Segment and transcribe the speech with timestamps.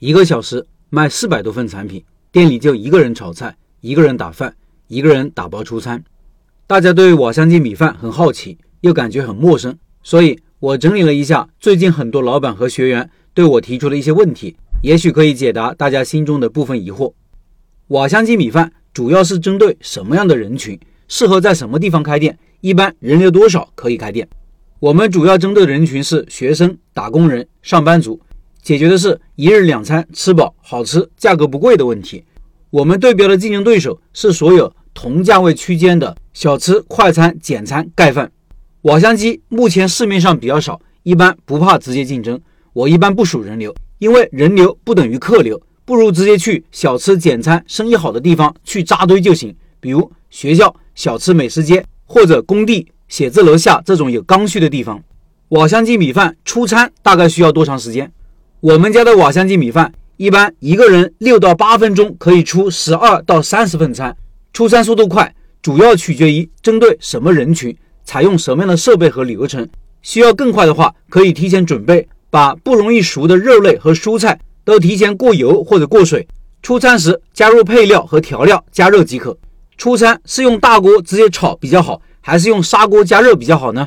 [0.00, 4.54] 一个小时卖四百多份产品，店里就一个人炒菜，一个人打饭，
[4.86, 6.04] 一个人打包出餐。
[6.68, 17.12] 大家对瓦香鸡米饭很好奇，又感觉很陌生，所以我整理了一下最近很多老板和学员对我提出的一些问题，也许可以解答大家心中的部分疑惑。
[17.88, 20.78] 瓦香鸡米饭主要是针对什么样的人群？
[21.08, 22.38] 适合在什么地方开店？
[22.60, 24.28] 一般人流多少可以开店？
[24.78, 28.20] 我们主要针对的人群是学生、打工人、上班族，
[28.68, 32.22] 解决的是一日两餐吃饱、好吃、价格不贵的问题。
[32.68, 38.30] 我们对标的竞争对手是所有同价位区间的小吃、快餐、简餐、盖饭。
[38.82, 42.38] 瓦香鸡目前市面上比较少，一般不怕直接竞争。
[42.74, 45.58] 我一般不数人流，因为人流不等于客流。
[45.86, 55.02] 不如直接去小吃简餐生意好的地方去扎堆就行，比如学校、小吃美食街或者工地、写字楼下这种有刚需的地方。
[55.48, 58.12] 瓦香鸡米饭出餐大概需要多长时间？
[58.60, 64.16] 我们家的瓦香鸡米饭一般一个人六到八分钟可以出十二到三十份餐，
[64.52, 69.68] 出餐速度快，主要取决于针对什么人群，采用什么样的设备和流程。
[70.02, 74.36] 需要更快的话，可以提前准备，把不容易熟的肉类和蔬菜。
[74.64, 76.26] 都提前过油或者过水，
[76.60, 79.38] 出餐时加入配料和调料，加热即可。
[79.76, 83.86] 出餐是用大锅直接炒比较好，还是用砂锅加热比较好呢？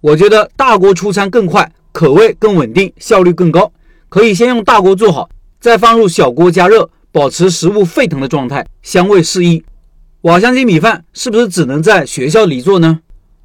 [0.00, 3.72] 我觉得大锅出餐更快，口味更稳定，效率更高。
[4.10, 5.30] 可以先用大锅做好，
[5.60, 9.64] 再放入小锅加热，保持食物沸腾的状态，香味适宜。
[10.22, 12.98] 瓦香鸡米饭是不是只能在学校里做呢？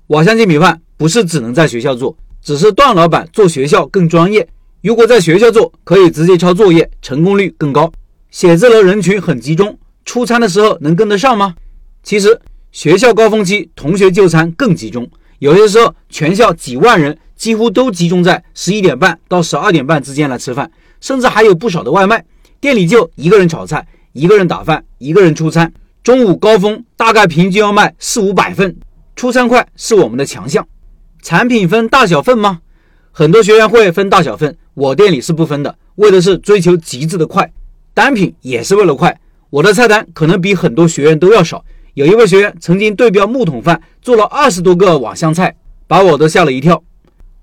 [0.08, 4.48] 瓦香鸡米饭不是只能在学校做，只是段老板做学校更专业。
[4.82, 7.92] 如果在学校做，可以直接抄作业，成功率更高。
[8.32, 11.54] 写字楼人群很集中，出餐的时候能跟得上吗？
[12.02, 12.42] 其实
[12.72, 15.08] 学校高峰期同学就餐更集中，
[15.38, 22.24] 有些时候全校几万人几乎都集中在十一点半到十二点半之间来吃饭，甚至还有不少的外卖。
[22.60, 25.72] 店里就一个人炒菜，一个人打饭，一个人出餐。
[26.04, 28.76] 中午高峰大概平均要卖四五百份，
[29.16, 30.68] 出餐快是我们的强项。
[31.22, 32.60] 产品分大小份吗？
[33.12, 34.56] 很多学员会分大小份。
[34.76, 37.50] 我店里是不分的，为的是追求极致的快，
[37.94, 39.18] 单品也是为了快。
[39.50, 41.64] 我的菜单可能比很多学员都要少。
[41.94, 45.56] 有一位学员曾经对标木桶饭做了二十多个瓦香菜，
[45.88, 46.84] 把我都吓了一跳。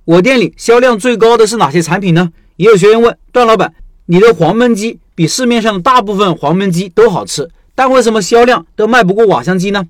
[0.04, 2.30] 我店里销量最高的是哪些产品呢？
[2.56, 3.72] 也有学员问段老板
[4.06, 9.84] ：“你的黄焖鸡比市面上的大部分黄焖鸡都好吃，但为什么销量都卖不过瓦香鸡呢？”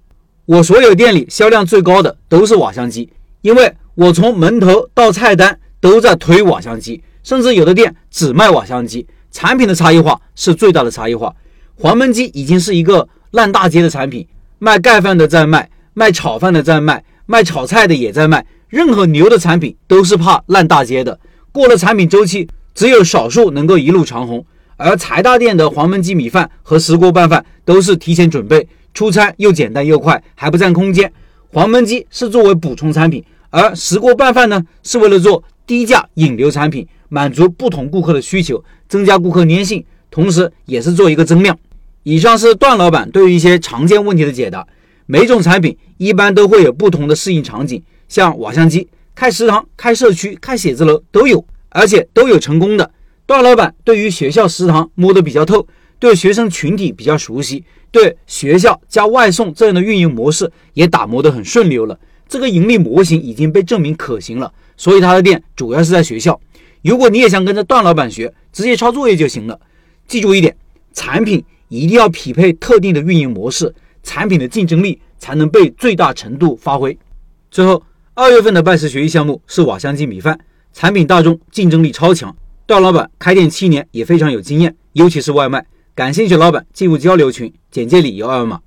[0.44, 3.08] 我所有店里销量最高的都是瓦香鸡，
[3.40, 7.02] 因为我从门头到菜单都在推瓦香鸡。
[7.22, 11.32] 甚至有的店只卖瓦香鸡，产品的差异化是最大的差异化。
[11.76, 14.26] 黄焖鸡已经是一个烂大街的产品，
[14.58, 18.44] 卖盖饭的在卖，卖炒饭的在卖，卖炒菜的也在卖。
[18.72, 21.20] 任何牛的产品都是怕烂大街的，
[21.52, 24.42] 过了产品周期，只有少数能够一路长红。
[24.78, 31.12] 而财大店的黄焖鸡米饭和石锅拌饭都是提前准备，出餐又简单又快，还不占空间。
[31.48, 36.88] 黄焖鸡是作为补充产品，而石锅拌饭呢，是为了做低价引流产品。
[37.10, 41.54] 满足不同顾客的需求，增加顾客粘性，同时也是做一个增量。
[42.04, 44.66] 以上是段老板对于一些常见问题的解答。
[45.04, 52.92] 每种产品一般都会有不同的适应场景，像瓦香鸡，开食堂、开社区、开写字楼都有，而且都有成功的。
[53.24, 55.66] 段老板对于学校食堂摸得比较透，
[55.98, 61.98] 对学生群体比较熟悉，对学校加外送这样的运营模式也打磨得很顺溜了。
[62.28, 66.38] 这个盈利模型已经被证明可行了，所以他的店主要是在学校。
[66.82, 69.58] 如果你也想跟着段老板学，直接抄作业就行了。
[70.06, 70.54] 记住一点，
[70.92, 76.94] 产品一定要匹配特定的运营模式，产品的竞争力才能被最大程度发挥。
[77.50, 77.82] 最后，
[78.14, 80.38] 二月份的拜师学艺项目是瓦香鸡米饭，
[80.74, 82.36] 产品大众，竞争力超强。
[82.66, 85.64] 段老板开店七年，也非常有经验，尤其是外卖。
[85.94, 88.60] 感兴趣老板进入交流群，简介里有二维码。